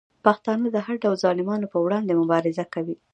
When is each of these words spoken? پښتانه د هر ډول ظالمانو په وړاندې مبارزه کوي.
پښتانه 0.25 0.67
د 0.71 0.77
هر 0.85 0.95
ډول 1.03 1.17
ظالمانو 1.25 1.71
په 1.73 1.77
وړاندې 1.85 2.19
مبارزه 2.21 2.65
کوي. 2.73 2.95